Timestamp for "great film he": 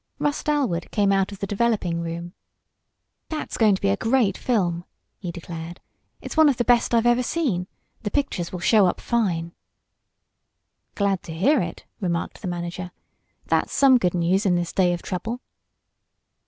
3.95-5.31